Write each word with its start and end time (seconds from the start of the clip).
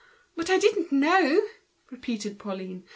"But 0.35 0.49
I 0.49 0.57
didn't 0.57 0.91
know," 0.91 1.43
repeated 1.91 2.39
Pauline. 2.39 2.85